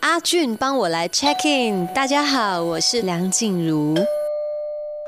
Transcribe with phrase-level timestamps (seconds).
[0.00, 1.86] 阿俊帮我来 check in。
[1.92, 3.94] 大家好，我是梁静茹。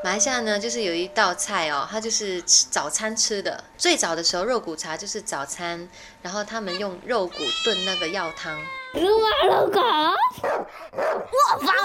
[0.05, 3.63] 马来西亚呢，就是有一道菜哦，它就是吃早餐吃的。
[3.79, 5.89] 最早的时候，肉骨茶就是早餐，
[6.21, 7.35] 然后他们用肉骨
[7.65, 8.55] 炖那个药汤。
[8.95, 9.01] 我
[11.61, 11.77] 放了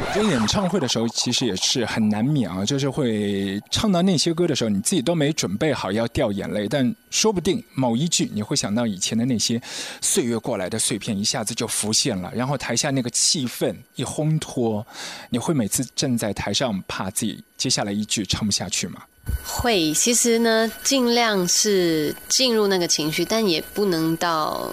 [0.00, 9.60] 我觉得演唱会的时候其实也是很难免啊，就是会唱到那些歌的时候，你自己都没准备好要掉眼泪，但说不定某一句你会想到以前的那些
[10.00, 12.32] 岁月过来的碎片，一下子就浮现了。
[12.34, 14.86] 然后台下那个气氛一烘托，
[15.30, 19.02] 你会每次站在台上怕自己接下来一句唱不下去吗？
[19.44, 24.70] 会，其实呢，尽量是进入那个情绪，但也不能到。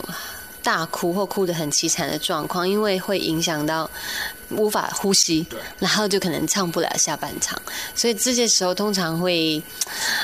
[0.66, 3.88] 大哭或哭得很凄惨的状况，因为会影响到
[4.50, 5.46] 无法呼吸，
[5.78, 7.62] 然后就可能唱不了下半场。
[7.94, 9.62] 所以这些时候通常会，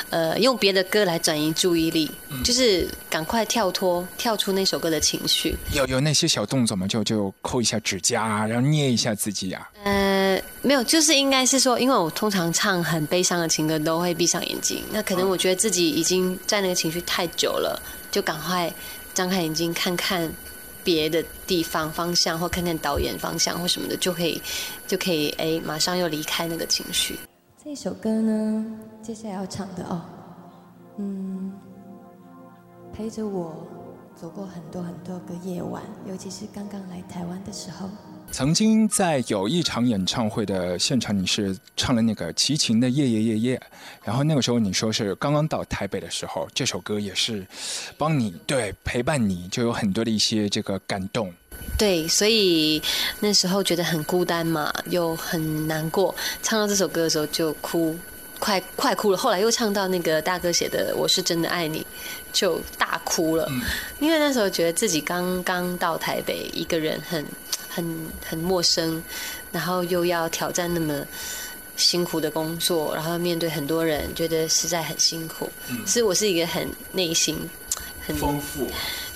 [0.09, 2.09] 呃，用别的歌来转移注意力，
[2.43, 5.55] 就是赶快跳脱、跳出那首歌的情绪。
[5.73, 6.87] 有有那些小动作吗？
[6.87, 9.69] 就就抠一下指甲，然后捏一下自己啊？
[9.83, 17.79] 呃，没有，就是应该是说，因为我通常唱很悲伤的情歌都会闭上眼睛，那可能我觉得自己已经在那个情绪太久了，
[18.09, 18.73] 就赶快。
[19.13, 20.31] 张开眼睛看看
[20.83, 24.41] 别的地方方向，或看看导演方向或什么的，就可以
[24.87, 27.19] 就可以哎，马上又离开那个情绪。
[27.63, 28.65] 这首歌呢，
[29.01, 30.01] 接下来要唱的哦，
[30.97, 31.51] 嗯，
[32.93, 33.67] 陪着我
[34.15, 37.89] 走过很多很多个夜晚，尤其是刚刚来台湾的时候。
[38.31, 43.57] 曾经在有一场演唱会的现场，你是唱了那个齐秦的《夜夜夜夜》，
[44.05, 47.45] 然后那个时候你说是刚刚到台北的时候，这首歌也是
[47.97, 51.31] 帮你对陪伴你，就有很多的一些这个感动。
[51.77, 52.81] 对，所以
[53.19, 57.95] 那时候觉得很孤单嘛，又很难过，唱到这首歌的时候就哭，
[58.39, 59.17] 快快哭了。
[59.17, 61.81] 后来又唱到那个大哥写的《我是真的爱你》，
[62.31, 63.51] 就大哭了，
[63.99, 67.23] 因为那时候觉得自己刚刚到台北，一个人很。
[67.73, 69.01] 很很陌生，
[69.51, 71.05] 然后又要挑战那么
[71.77, 75.49] 辛苦的工作，然后面对很多人，觉得实在很辛苦。
[75.85, 77.37] 所以我是一个很内心
[78.05, 78.67] 很丰富，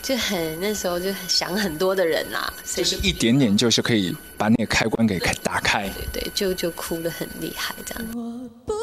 [0.01, 2.51] 就很那时候就很想很多的人啦。
[2.63, 5.89] 就是一点点，就是可以把那个开关给开打开。
[6.11, 8.05] 对对，就就哭得很厉害这样。
[8.15, 8.73] 我不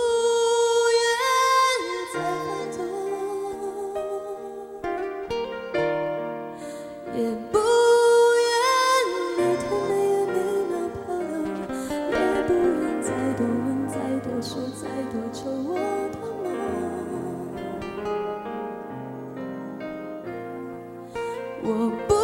[21.65, 22.22] 我不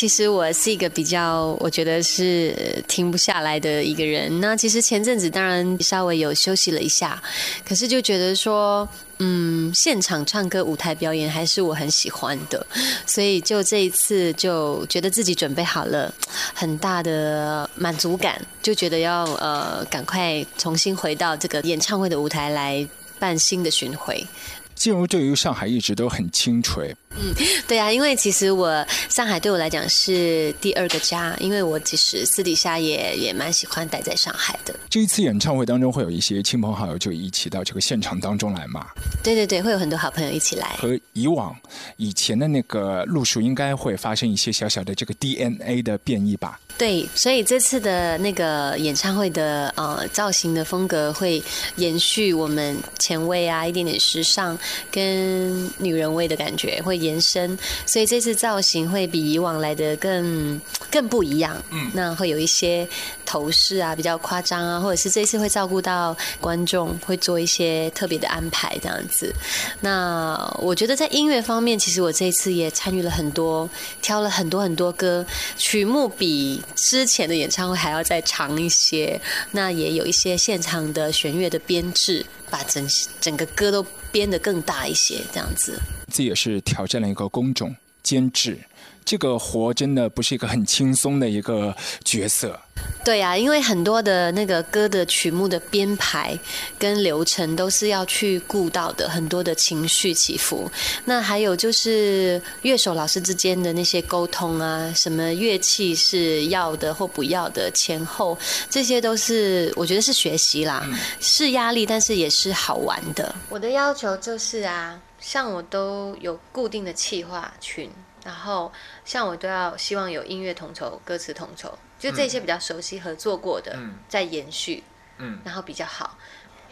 [0.00, 4.40] 其实我是一个比较，我觉得是停不下来的一个人。
[4.40, 7.22] 那其实前阵子当然稍微有休息了一下，
[7.68, 12.66] 可是就觉得说，嗯，现场唱歌、舞台表演还是我很喜欢的，
[13.04, 16.10] 所以就这一次就觉得自己准备好了，
[16.54, 24.26] 很大的满足感，就觉得要呃赶快重新回到这个演唱会的舞台来办新的巡回。
[24.74, 26.96] 静茹对于上海一直都很清垂。
[27.16, 27.34] 嗯，
[27.66, 34.72] 对啊，因为其实我上海对我来讲是第二个家，因为我其实私底下也也蛮喜欢待在上海的。
[34.88, 38.86] 这一次演唱会当中会有一些亲朋好友就一起到这个现场当中来嘛？
[39.24, 40.76] 对对对，会有很多好朋友一起来。
[40.78, 41.54] 和以往
[41.96, 46.60] 以前的那个路数应该会发生一些小小的这个 DNA 的变异吧？
[46.78, 51.42] 对，所以这次的那个演唱会的呃造型的风格会
[51.76, 54.56] 延续我们前卫啊，一点点时尚
[54.92, 56.99] 跟女人味的感觉会。
[57.00, 61.56] 延伸，所以这次造型会比以往来的更更不一样。
[61.70, 62.86] 嗯，那会有一些
[63.30, 69.32] 头饰啊，比较夸张啊，或者是这次会照顾到观众，会做一些特别的安排这样子。
[69.80, 73.70] 那我觉得在音乐方面，其实我这一次也参与了很多，
[74.02, 75.24] 挑了很多很多歌，
[75.56, 79.20] 曲目比之前的演唱会还要再长一些。
[79.52, 82.84] 那也有一些现场的弦乐的编制，把整
[83.20, 85.78] 整个歌都编得更大一些，这样子。
[86.12, 87.72] 这也是挑战了一个工种
[88.02, 88.58] 监制，
[89.04, 91.72] 这个活真的不是一个很轻松的一个
[92.04, 92.58] 角色。
[93.02, 96.38] 对呀、因为很多的那个歌的曲目的编排
[96.78, 100.70] 跟流程都是要去顾到的，很多的情绪起伏。
[101.06, 108.38] 那还有就是乐手老师之间的那些沟通啊，什么乐器是要的或不要的，前后
[108.68, 110.86] 这些都是我觉得是学习啦，
[111.20, 113.34] 是压力，但是也是好玩的。
[113.48, 117.90] 我的要求就是啊，像我都有固定的企划群，
[118.22, 118.70] 然后
[119.06, 124.82] 像我都要希望有音乐统筹、歌词统筹，就这些比较熟悉合作过的，嗯在延续，
[125.18, 126.18] 嗯，然后比较好。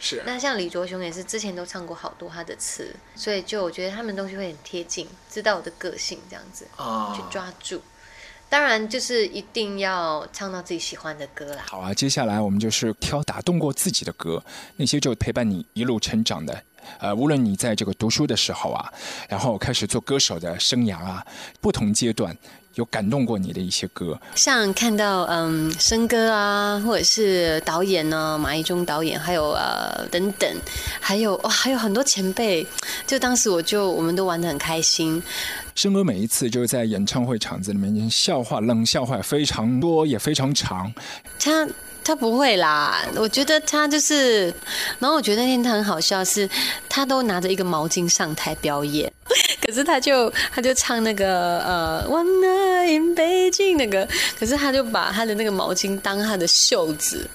[0.01, 7.81] 是那像李卓雄也是之前都唱过好多他的词，所以就我觉得他们东西会很贴近，知道我的个性这样子啊去抓住。
[8.47, 11.65] 当然就是一定要唱到自己喜欢的歌啦。
[11.67, 14.43] 好啊，接下来我们就是挑打动过自己的歌，
[14.77, 16.63] 那些就陪伴你一路成长的。
[16.97, 18.91] 呃，无论你在这个读书的时候啊，
[19.27, 21.23] 然后开始做歌手的生涯啊，
[21.61, 22.35] 不同阶段
[22.75, 30.49] 有感动过你的一些歌，像看到嗯生哥啊，或者是导演呢，马一中导演，还有呃等等，
[30.99, 32.65] 还有哇、还有很多前辈，
[33.05, 35.21] 就当时我就我们都玩得很开心。
[35.75, 40.91] 生哥每一次就是在演唱会场子里面，笑话冷笑话非常多，也非常长。
[41.39, 41.67] 他
[42.09, 44.45] 他不会啦，我觉得他就是，
[44.97, 46.49] 然后我觉得那天他很好笑是，
[46.89, 49.13] 他都拿着一个毛巾上台表演，
[49.63, 54.07] 可是他就他就唱那个呃《One Night in 北京》那个，
[54.39, 57.29] 可是他就把他的那个毛巾当他的袖子。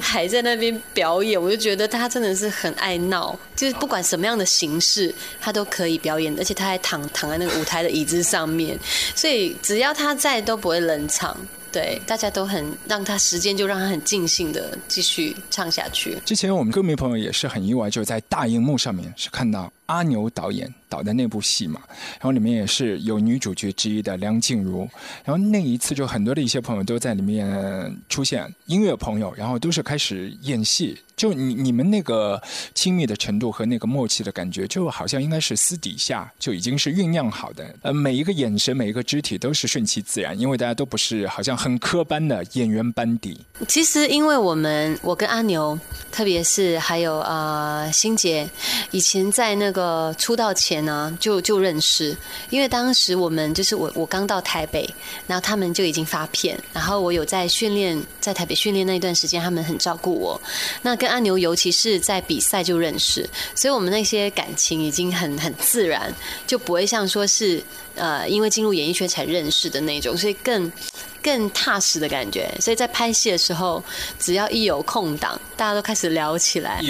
[0.00, 8.78] 还在那边表演，我就觉得他真的是很爱闹，就是不管什么样的形式，他都可以表演，而且他还躺躺在那个舞台的椅子上面，
[9.16, 11.36] 所以只要他在都不会冷场。
[11.72, 16.18] 对，大家都很让他时间就让他很尽兴的继续唱下去。
[16.24, 21.80] 之前我们歌迷朋友也是很意外，就在大荧幕上面是看到阿牛导演导的那部戏嘛，
[22.18, 24.86] 然后里面也是有女主角之一的梁静茹，
[25.24, 32.42] 然后那一次就很多的一些朋友都在里面出现，音乐朋友，然后都是开始演戏，就你你们那个
[32.74, 45.78] 亲密的程度和那个默契的感觉，就好像应该是私底下就已经是酝酿好的，呃，每一个眼神每一个肢体都是顺其自然，因为大家都不是好像很科班的演员班底，其实，因为我们我跟阿牛，
[46.10, 48.48] 特别是还有呃欣杰，
[48.90, 52.16] 以前在那个出道前呢、就就认识，
[52.50, 54.88] 因为当时我们就是我我刚到台北，
[55.26, 60.40] 然后他们就已经发片，然后我有在训练，在台北训练那段时间，他们很照顾我。
[60.82, 66.14] 那跟阿牛，尤其是在比赛就认识，所以我们那些感情已经很很自然，
[66.46, 67.62] 就不会像说是
[68.00, 70.72] 呃因为进入演艺圈才认识的那种，所以更。
[71.22, 73.84] 更踏实的感觉，所以在拍戏的时候，
[74.18, 76.82] 只要一有空档，大家都开始聊起来。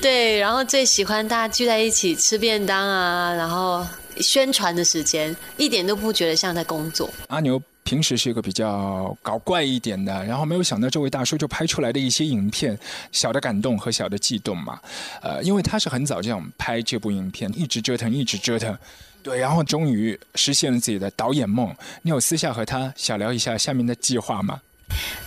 [0.00, 3.84] 对，然后最喜欢大家聚在一起吃便当啊，然后
[4.20, 7.10] 宣传的时间，一点都不觉得像在工作。
[7.26, 12.78] 阿牛平时是一个比较搞怪一点的，然后没有想到这位大叔就拍出来的一些影片，
[13.10, 14.78] 小的感动和小的悸动嘛。
[15.20, 18.78] 呃，因为他是很早这样拍这部影片，一直折腾，一直折腾。
[19.22, 21.74] 对，然后终于实现了自己的导演梦。
[22.02, 24.60] 你有私下和他小聊一下下面的计划吗？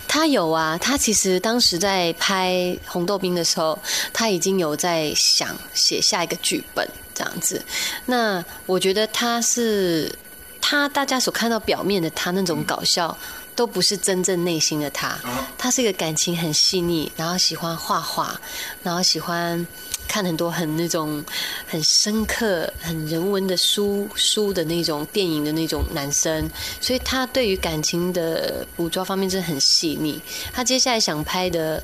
[0.08, 2.50] 他有啊，他其实当时在拍
[2.86, 3.78] 《红豆冰》的时候，
[4.12, 7.64] 他已经有在想写下一个剧本这样子。
[8.06, 10.12] 那我觉得他是
[10.60, 13.16] 他大家所看到表面的他那种搞笑，
[13.54, 15.16] 都不是真正内心的他。
[15.56, 18.38] 他是一个感情很细腻，然后喜欢画画，
[18.82, 19.66] 然后喜欢。
[20.12, 21.24] 看很多很那种
[21.66, 26.50] 很深刻、很人文的书书的那种电影的那种男生，
[26.82, 30.20] 所以他对于感情的捕捉方面真的很细腻。
[30.52, 31.82] 他接下来想拍的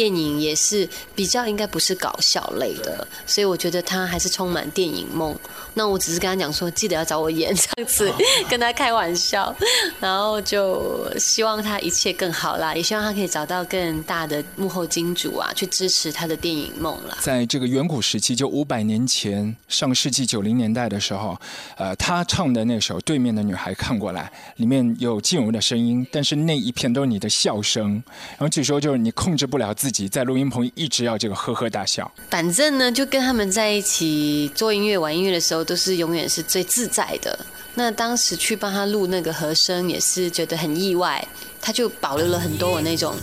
[0.00, 5.36] 电影也是比较应该不是搞笑类的，所以我觉得他还是充满电影梦。
[5.74, 8.10] 那我只是跟他讲说，记得要找我演，这样子
[8.48, 9.54] 跟他开玩笑，
[10.00, 17.18] 然后就希望他一切更好啦，也希望他可以找到更大的幕后金主啊，去支持他的电影梦啦。
[17.20, 21.38] 在这个远古时期，就五百年前，上世纪九零年代的时候，
[21.76, 32.08] 呃，他唱的那首《对面的女孩看过来》，里面有静茹的声音，但是那一片都是你的笑声，然后据说就是你控制不了自己，自己在录音棚一直要这个呵呵大笑。
[32.30, 37.36] 反正呢，就跟他们在一起做音乐、玩音乐的时候，都是永远是最自在的。
[37.74, 41.26] 那当时去帮他录那个和声，也是觉得很意外。
[41.60, 43.14] 他就保留了很多我那种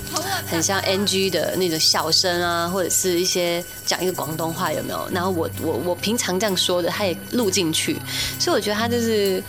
[0.46, 5.10] 很像 NG 的那种笑声啊，或者是一些讲一个广东话有没有？
[5.12, 7.96] 然后我我我平常这样说的，他也录进去，
[8.38, 9.42] 所以我觉得他就是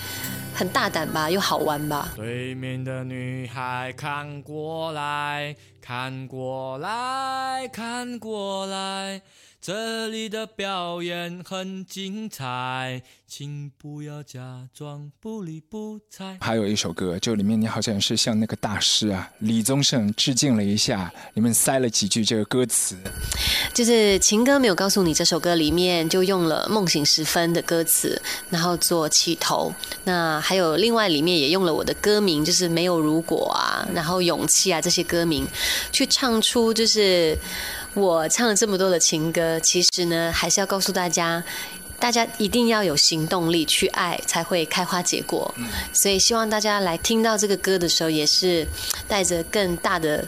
[0.58, 2.08] 很大胆吧，又好玩吧。
[2.16, 9.22] 对面的女孩看过来，看过来，看过来，
[9.68, 16.38] 这里的表演很精彩，请不要假装不理不睬。
[16.40, 22.96] 还有一首歌，就里面你好像是向那个大师啊李宗盛致敬了一下，里面塞了几句这个歌词。
[23.74, 29.70] 就是情歌没有告诉你，这首歌里面就用了《梦醒时分》的歌词，然后做起头。
[30.04, 35.46] 那还有另外里面也用了我的歌名，就是没有如果啊，然后勇气啊这些歌名，
[35.92, 37.36] 去唱出就是
[37.94, 41.42] 我唱了这么多的情歌，其实呢还是要告诉大家。
[42.00, 45.52] 大家一定要有行动力去爱，才会开花结果。
[45.92, 48.64] 所以希望大家来听到这个歌的时候，也是
[49.08, 50.24] 带着更大的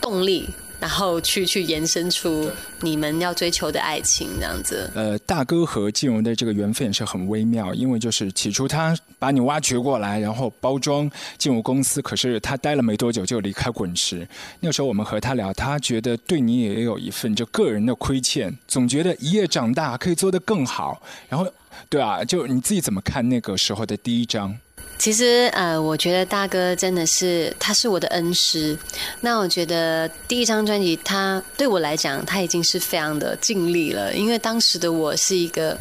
[0.00, 0.50] 动力。
[0.80, 4.90] 然后去去延伸出你们要追求的爱情这样子。
[4.94, 14.26] 呃，大哥和静茹的这个缘分也是很微妙，因为就是起初他把你挖掘过来，然后包装进入公司，可是他待了没多久就离开滚石。
[14.60, 21.02] 那个时候我们和他聊，他觉得对你也有一份就个人的亏欠，总觉得一夜长大可以做得更好。
[21.28, 21.50] 然后，
[21.88, 24.58] 对啊，就你自己怎么看那个时候的第一章？
[24.98, 28.76] 其实，呃，我觉得大哥真的是，他是我的恩师。
[29.20, 34.14] 那我觉得第一张专辑，他对我来讲，他已经是非常的尽力了。
[34.14, 35.78] 因为当时的我是一个，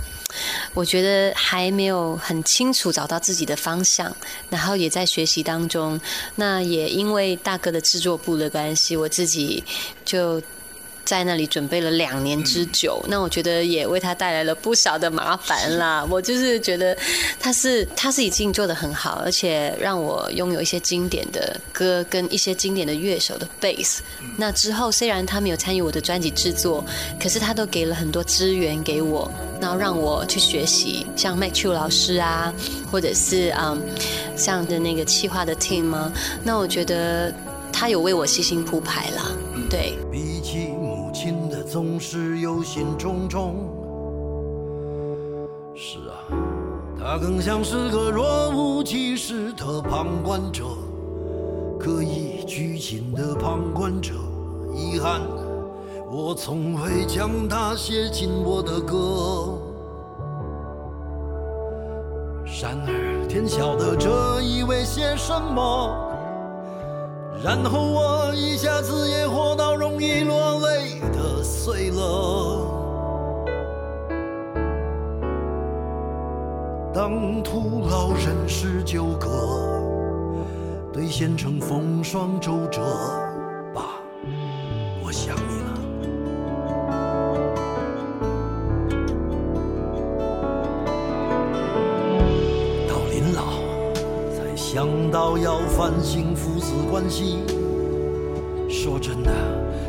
[0.73, 4.15] 我觉得还没有很清楚找到自己的方向，
[4.49, 5.99] 然后也在学习当中。
[6.35, 9.63] 那也因为大哥的制作部的关系，我自己
[10.03, 10.41] 就。
[11.05, 16.05] 在那里准备了两年之久，那我觉得也为他带来了不少的麻烦啦。
[16.09, 16.97] 我就是觉得
[17.39, 23.99] 他是他是已经做的很好，而且让我拥有一些经典的歌跟一些经典的乐手的 bass。
[24.35, 26.83] 那之后虽然他没有参与我的专辑制作，
[27.19, 29.31] 可是他都给了很多资源给我，
[29.61, 32.51] 然后让我去学习，像 Mac Chu 老师啊，
[32.91, 33.79] 或者是嗯
[34.35, 36.11] 像的那个企划的 team 吗？
[36.43, 37.31] 那我觉得
[37.71, 39.31] 他有为我细心铺排啦，
[39.69, 39.93] 对。
[41.75, 43.51] 总是忧心忡忡，
[45.75, 46.23] 是啊，
[46.97, 50.63] 他更像是个若无其事的旁观者，
[51.77, 54.13] 刻意拘谨的旁观者。
[54.73, 55.19] 遗憾，
[56.09, 59.59] 我从未将他写进我的歌。
[62.61, 65.93] 然而，天晓得这意味些什么。
[67.43, 72.61] 然后我一下子也活到容易落泪的岁了。
[76.93, 79.81] 当徒劳人事纠葛，
[80.93, 82.83] 兑现成风霜周折，
[83.73, 83.95] 爸，
[85.03, 85.73] 我想你了。
[92.87, 93.41] 到临老
[94.37, 97.39] 才想到要反省父子关系。
[98.69, 99.31] 说真的，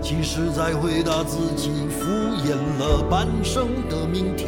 [0.02, 2.06] 其实在回答自己敷
[2.44, 4.46] 衍了半生的命题，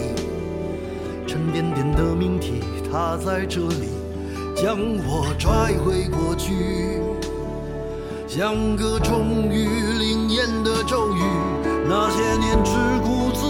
[1.27, 3.89] 沉甸甸的命题，它在这里
[4.55, 7.01] 将我拽回过去，
[8.29, 9.67] 像个终于
[9.99, 11.23] 灵验的咒语。
[11.89, 12.71] 那些年只
[13.03, 13.48] 顾自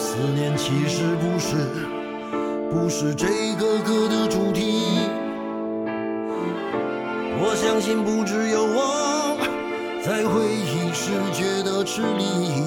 [0.00, 1.54] 思念其实不是，
[2.70, 3.26] 不是这
[3.58, 4.98] 个歌的主题。
[7.38, 9.36] 我相信不只有我
[10.02, 12.64] 在回忆时觉得吃力。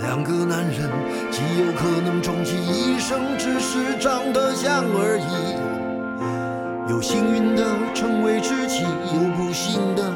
[0.00, 0.90] 两个男人
[1.30, 6.90] 极有可能终其一生只是长得像而已。
[6.90, 7.62] 有幸运的
[7.92, 10.10] 成为知己，有不幸的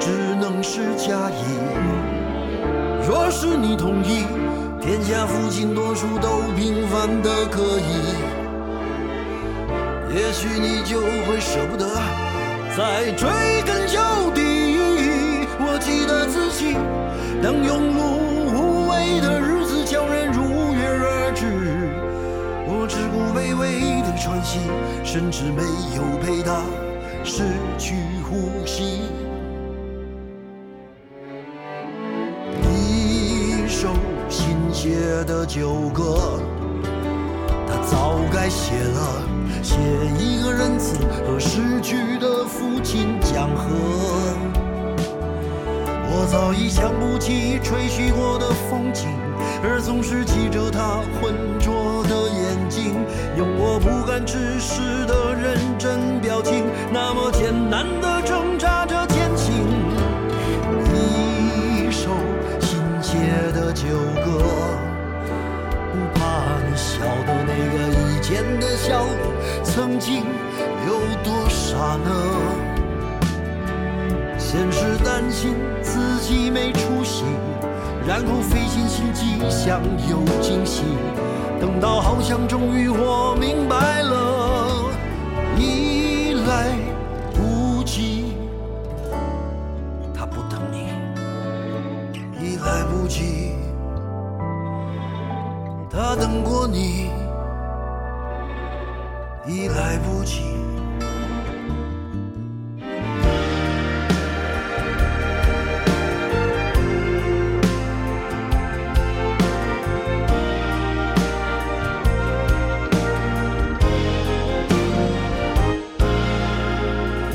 [0.00, 1.60] 只能是假意。
[3.06, 4.24] 若是你同意，
[4.84, 8.16] 天下父亲多数都平凡的可以。
[10.12, 11.86] 也许你就会舍不得
[12.76, 13.28] 再追
[13.62, 14.00] 根究
[14.34, 14.42] 底。
[15.64, 16.74] 我记得自己，
[17.40, 18.18] 当庸碌
[18.52, 21.46] 无为的日子叫人如约而至，
[22.66, 24.58] 我只顾卑微的喘息，
[25.04, 25.62] 甚至没
[25.94, 26.60] 有陪他
[27.22, 27.44] 失
[27.78, 27.94] 去
[28.28, 29.02] 呼吸。
[34.82, 34.98] 写
[35.28, 36.40] 的旧歌。
[37.68, 39.22] 他早该写了，
[39.62, 39.76] 写
[40.18, 43.70] 一个仁慈和逝去的父亲讲和。
[46.10, 49.06] 我早已想不起吹嘘过的风景，
[49.62, 52.96] 而总是记着他浑浊的眼睛，
[53.38, 58.11] 用我不敢直视的认真表情，那么艰难的
[68.32, 69.04] 前的笑
[69.62, 70.24] 曾经
[70.86, 72.10] 有多傻呢？
[74.38, 77.24] 先是担心自己没出息，
[78.08, 80.82] 然后费尽心机想有惊喜，
[81.60, 84.90] 等到好像终于我明白了，
[85.58, 86.70] 已来
[87.34, 88.32] 不及。
[90.14, 90.88] 他不等你，
[92.40, 93.52] 已来不及。
[95.90, 97.10] 他等过你，
[99.92, 100.40] 来不及。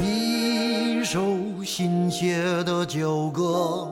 [0.01, 1.21] 一首
[1.63, 3.87] 新写的旧歌，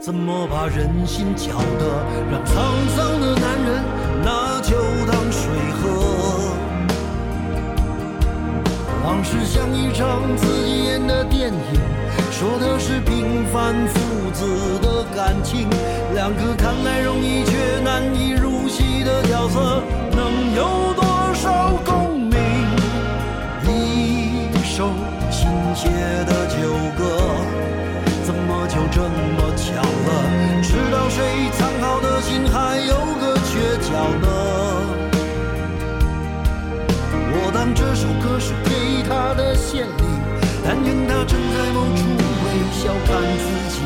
[0.00, 3.29] 怎么把人心搅得让沧桑的
[10.00, 11.78] 场自己演的电影，
[12.32, 15.68] 说的是平凡父子的感情，
[16.14, 21.04] 两个看来容易却难以入戏的角色，能有多
[21.34, 22.32] 少共鸣？
[23.66, 24.88] 一首
[25.30, 25.90] 新写
[26.24, 26.39] 的
[39.34, 40.02] 的献礼，
[40.64, 42.02] 但愿他正在某处
[42.44, 43.08] 微笑看
[43.38, 43.76] 自己。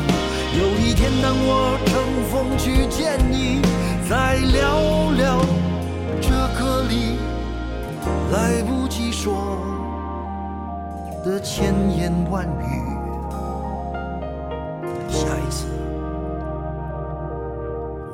[0.57, 1.93] 有一天当我乘
[2.31, 3.61] 风去见你，
[4.09, 5.39] 再聊聊
[6.21, 7.17] 这歌里
[8.31, 9.59] 来不及说
[11.23, 12.63] 的千言万语。
[15.09, 15.67] 下一次，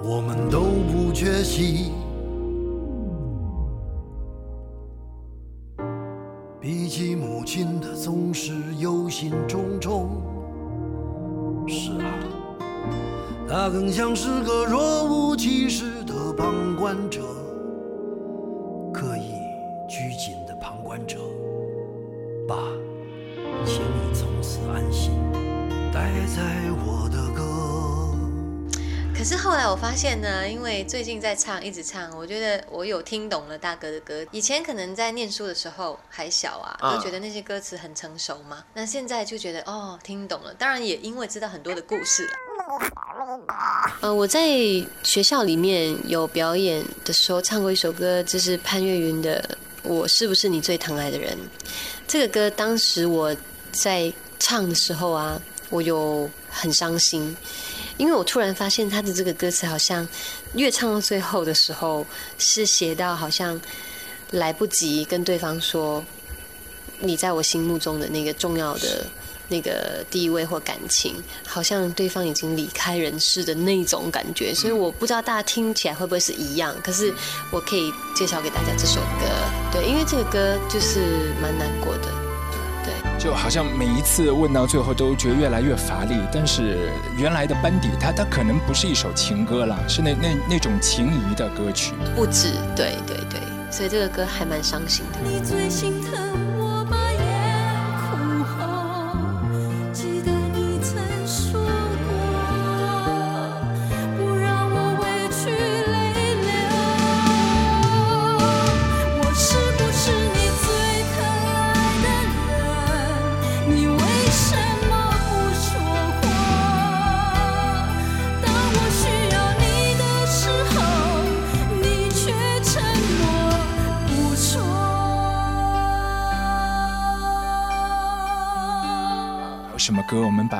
[0.03, 0.61] 我们都
[0.91, 1.93] 不缺席。
[9.21, 10.09] 心重重。
[11.67, 12.09] 是啊，
[13.47, 17.21] 他更像是个若无其事的旁观者，
[29.31, 34.25] 是后来我发现呢，因为最近在唱，一直唱，我觉得我有听懂了大哥的歌。
[34.29, 38.61] 以前可能在念书的时候还小啊，嗯就觉得那些歌词很成熟嘛。
[38.73, 40.53] 那现在就觉得哦，听懂了。
[40.55, 42.27] 当然也因为知道很多的故事
[43.47, 43.95] 啊。
[44.01, 44.49] 呃，我在
[45.01, 49.41] 学校里面有表演的时候唱过一首歌，就是潘越云的
[49.89, 51.31] 《我是不是你最疼爱的人》。
[52.05, 53.33] 这个歌当时我
[53.71, 57.33] 在唱的时候啊，我有很伤心，
[58.01, 60.07] 因为我突然发现他的这个歌词好像
[60.55, 62.03] 越唱到最后的时候，
[62.39, 63.61] 是写到好像
[64.31, 66.03] 来不及跟对方说
[66.97, 69.05] 你在我心目中的那个重要的
[69.49, 77.13] 那个地位或感情，好像对方已经离开人世的那种感觉，所以我不知道大家听起来会不会是一样，可是
[77.51, 79.27] 我可以介绍给大家这首歌，
[79.71, 82.20] 对，因为这个歌就是蛮难过的，对。
[83.21, 91.93] 就好像每一次问到最后都觉得越来越乏力，但是原来的班底它它可能不是一首情歌了，是那那那种情谊的歌曲。
[92.15, 95.19] 不止，对对对，所以这个歌还蛮伤心的。
[95.23, 96.19] 你最心疼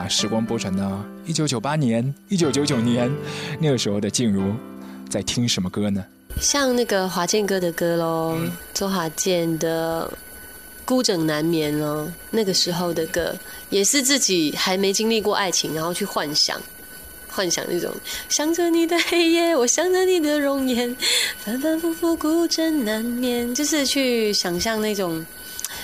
[0.02, 3.08] 把时光拨转到一九九八年、一九九九年，
[3.60, 4.52] 那个时候的静茹
[5.08, 6.04] 在听什么歌呢？
[6.40, 8.36] 像那个华健哥的歌喽，
[8.74, 10.12] 周华健的
[10.86, 13.36] 《孤枕难眠》哦，那个时候的歌
[13.70, 16.60] 也是自己还没经历过爱情，然后去幻想
[17.30, 17.94] 幻想那种
[18.28, 20.98] 想着你的黑夜，我想着你的容颜，
[21.46, 25.24] 反反复复孤枕难眠，就是去想象那种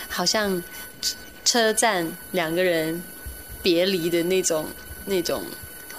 [0.09, 0.63] 好像
[1.45, 2.99] 车站两个人
[3.61, 4.65] 别离的那种
[5.05, 5.43] 那种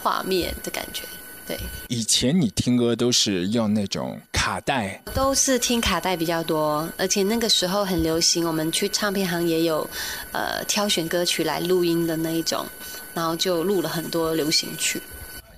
[0.01, 1.03] 画面的感觉。
[1.47, 9.88] 对，以前你听歌都是用那种卡带，都是听卡带比较多，而且那个时候很流行，我们去唱片行也有
[10.33, 12.66] 呃挑选歌曲来录音的那一种，
[13.14, 15.01] 然后就录了很多流行曲。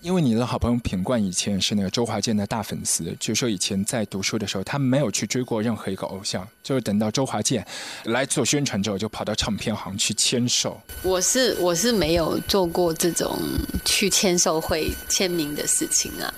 [0.03, 7.67] 因为你的好朋友品冠以前是那个周华健的大粉丝，据说以前在读书的时候，他没有去追过任何一个偶像，就是等到周华健
[8.05, 10.81] 来做宣传之后，就跑到唱片行去签售。
[11.03, 13.39] 我是我是没有做过这种
[13.85, 16.33] 去签售会签名的事情啊，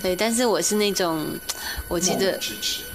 [0.00, 1.26] 对，但是我是那种，
[1.88, 2.38] 我记得，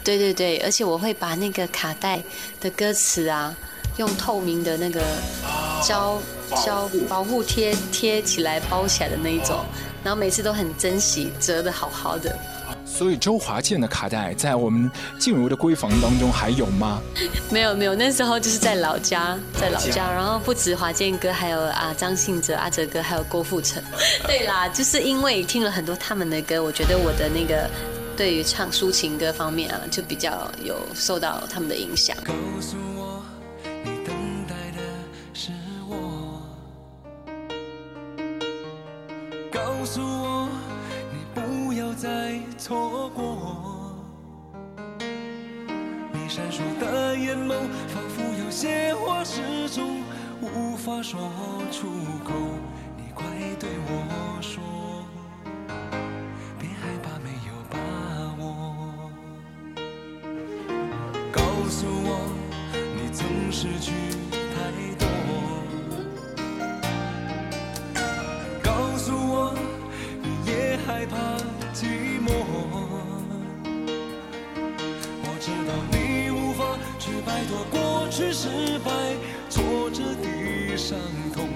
[0.06, 2.24] 对对对，而且我会把那个卡带
[2.62, 3.54] 的歌词啊，
[3.98, 5.04] 用透明的那个
[5.86, 6.18] 胶
[6.66, 9.66] 胶保护贴贴起来包起来的那一种，
[10.04, 12.38] 然后每次都很珍惜，折的好好的。
[12.86, 17.02] 所以周华健的卡带在我们静茹的闺房当中还有吗？
[17.50, 23.82] 没有没有，那时候就是在老家，在老家，然后不止华健哥，还有啊张信哲、阿哲哥，还有郭富城。
[24.28, 27.68] 对啦，就是因为听了很多他们的歌，我觉得我的那个
[28.16, 32.16] 对于唱抒情歌方面啊，就比较有受到他们的影响。
[32.24, 32.76] 告诉
[42.58, 43.96] 错过。
[46.14, 47.54] 你闪烁的眼眸，
[47.88, 50.02] 仿佛有些话始终
[50.42, 51.20] 无法说
[51.72, 51.88] 出
[52.24, 52.34] 口。
[52.98, 53.26] 你快
[53.60, 54.62] 对我说，
[80.84, 81.00] 伤
[81.34, 81.53] 痛。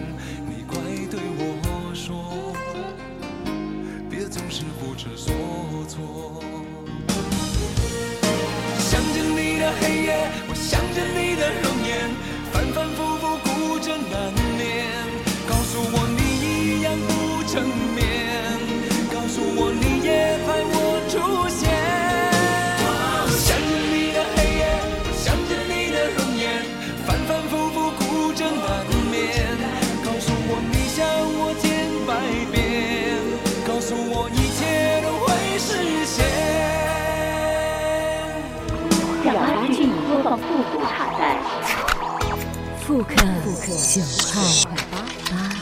[42.97, 45.55] 复刻九块八。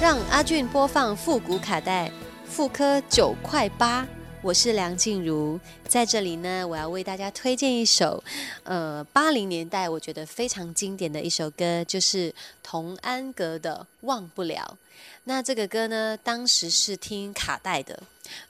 [0.00, 2.08] 让阿俊播放复古卡带，
[2.48, 4.06] 复刻九块八。
[4.42, 8.22] 我是梁静茹，在这里呢，我要为大家推荐一首，
[8.62, 14.78] 呃，八零年代我觉得非常经典的一首歌，就是童安格的《忘不了》。
[15.24, 18.00] 那这个歌呢，当时是听卡带的，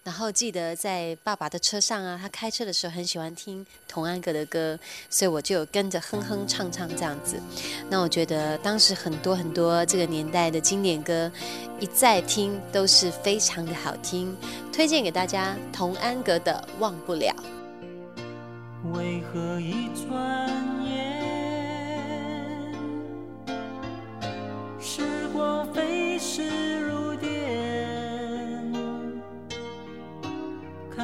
[0.04, 7.40] 然后记得在爸爸的车上啊，他开车的时候很喜欢听童安格的歌，所以我就跟着哼哼唱唱这样子。
[7.88, 11.30] 那我觉得当时很多很多这个年代的经典歌，
[11.80, 14.36] 一再听都是非常的好听，
[14.72, 17.34] 推荐给大家童安格的《忘不了》。
[18.92, 20.48] 为何一转
[20.84, 21.12] 眼，
[24.80, 26.91] 时光飞逝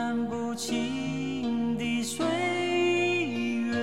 [0.09, 3.77] 看不清的岁月，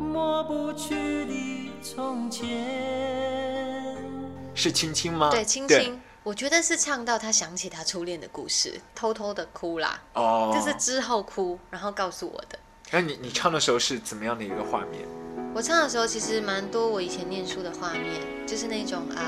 [0.00, 0.94] 抹不去
[1.26, 3.98] 的从前。
[4.54, 5.28] 是青青吗？
[5.30, 12.58] 对，青青，我觉得是唱到他想起他初恋的故事，偷偷的哭啦，哦就是之后哭，然后告诉我的。
[12.92, 15.06] 那你你唱的时候是怎么样的一个画面？
[15.54, 19.20] 我唱的时候其实蛮多我以前念书的画面，就是那种啊，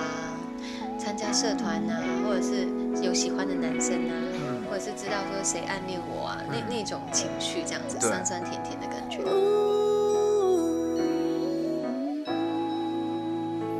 [0.99, 2.67] 参加社团啊，或者是
[3.03, 4.17] 有喜欢的男生啊，
[4.69, 9.19] 或者是知道说谁暗恋我啊，那那种情绪这样子，酸酸甜甜的感觉。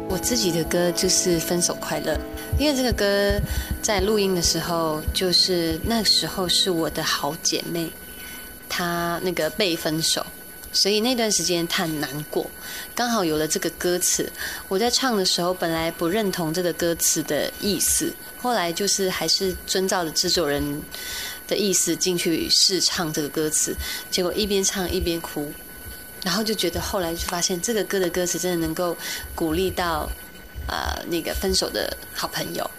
[0.09, 2.15] 我自己的歌就是《分手快乐》，
[2.59, 3.39] 因为这个歌
[3.83, 7.91] 在录音的时候，就是那时候是我的好姐妹，
[8.67, 10.25] 她那个被分手，
[10.77, 12.49] 所以那段时间她很难过，
[12.95, 14.31] 刚好有了这个歌词。
[14.69, 18.13] 我在唱的时候，本来不认同这个歌词的意思，
[18.43, 20.83] 后来就是还是遵照着制作人
[21.49, 23.75] 的意思进去试唱这个歌词，
[24.11, 25.51] 结果一边唱一边哭。
[26.23, 28.95] 然后就觉得后来就发现这个歌的歌词真的能够
[29.35, 30.07] 鼓励到
[30.69, 32.71] 呃那个分手的好朋友，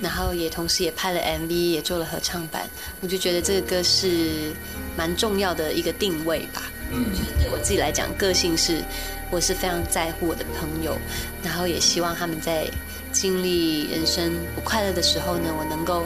[0.00, 2.66] 然后也同时也拍了 MV，也做了合唱版。
[3.02, 4.54] 我就觉得这个歌是
[4.96, 6.62] 蛮重要的一个定位吧。
[6.92, 7.06] 嗯，
[7.38, 8.82] 对我自己来讲，个性是
[9.30, 10.96] 我是非常在乎我的朋友，
[11.42, 12.66] 然后也希望他们在
[13.12, 16.02] 经历人生不快乐的时候呢，我能够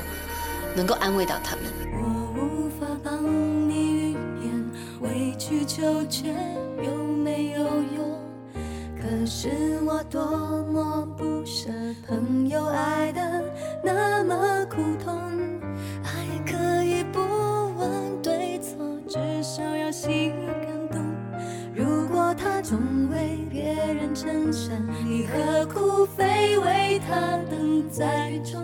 [0.74, 1.64] 能够安慰到他们。
[1.92, 4.12] 我无法帮你预
[4.44, 4.70] 言，
[5.00, 6.34] 委曲求全
[6.84, 8.16] 有没有用？
[9.00, 9.48] 可是
[9.84, 10.20] 我多
[10.72, 11.68] 么不舍
[12.06, 13.42] 朋友爱的
[13.82, 15.16] 那么苦痛，
[16.04, 16.10] 爱
[16.44, 17.20] 可以不
[17.76, 20.32] 问对错，至少要心。
[22.68, 22.76] 总
[23.10, 23.62] 为别
[23.94, 28.60] 人撑伞，你何苦非为他等在雨中？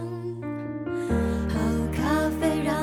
[1.49, 1.57] 好
[1.95, 2.75] 咖啡让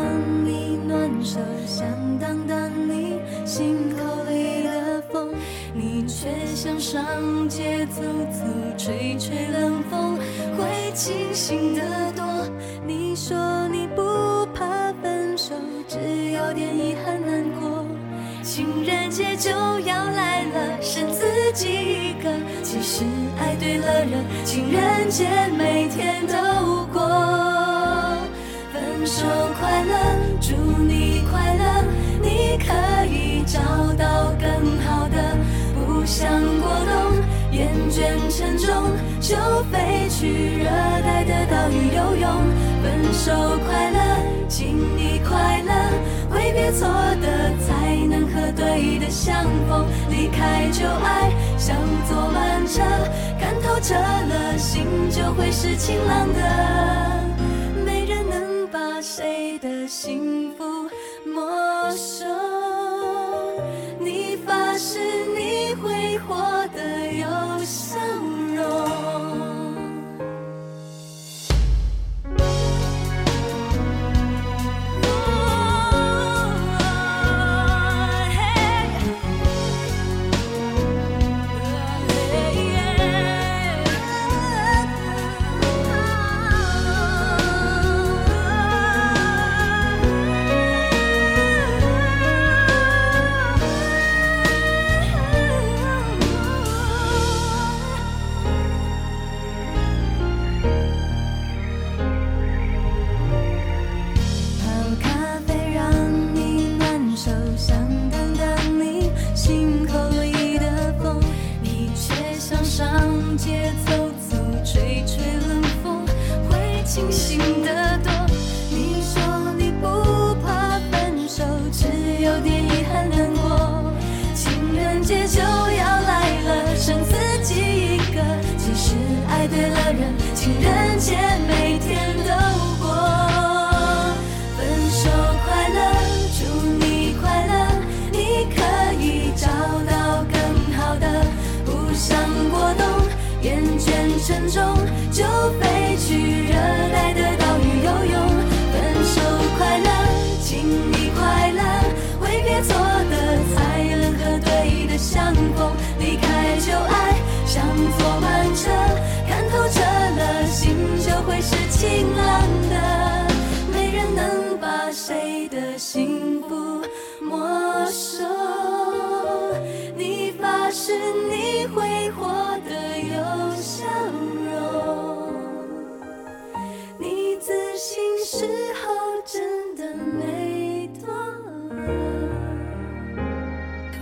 [0.45, 1.85] 你暖手，想
[2.19, 5.33] 挡挡你心口里的风，
[5.73, 7.05] 你却想上
[7.49, 8.01] 街走
[8.31, 8.45] 走，
[8.77, 10.15] 吹吹冷风，
[10.55, 11.81] 会清醒得
[12.15, 12.23] 多。
[12.87, 13.35] 你说
[19.19, 19.51] 节就
[19.81, 22.29] 要来了，剩自己一个。
[22.63, 23.03] 其实
[23.37, 25.27] 爱对了人，情人节
[25.57, 27.01] 每天都过。
[28.71, 29.25] 分手
[29.59, 29.93] 快乐，
[30.39, 31.83] 祝你快乐，
[32.21, 32.71] 你可
[33.07, 33.59] 以找
[33.97, 35.17] 到更好的。
[35.75, 36.95] 不想过冬，
[37.51, 38.67] 厌倦沉重，
[39.19, 39.35] 就
[39.69, 40.69] 飞去热
[41.03, 42.25] 带的岛屿游泳。
[42.81, 43.33] 分手
[43.67, 43.99] 快乐，
[44.47, 45.73] 请你快乐，
[46.29, 47.27] 挥别错的，
[47.67, 47.78] 才
[48.33, 49.85] 和对的相逢。
[50.09, 51.75] 离开旧爱，像
[52.07, 52.81] 坐慢车，
[53.39, 56.39] 看透彻了，心就会是晴朗的。
[57.85, 60.63] 没人能把谁的幸福
[61.25, 62.25] 没收。
[63.99, 64.99] 你发誓
[65.35, 65.38] 你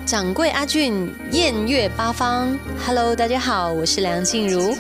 [0.08, 4.74] 掌柜阿俊，宴乐八方，Hello，大家好，我是梁静茹。